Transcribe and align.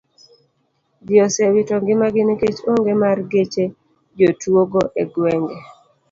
Ji 1.05 1.15
osewito 1.25 1.73
ngimagi 1.81 2.21
nikech 2.25 2.59
onge 2.71 2.93
mar 3.01 3.17
geche 3.31 3.65
jotuo 4.17 4.63
go 4.71 4.83
e 5.01 5.03
gwenge. 5.13 5.55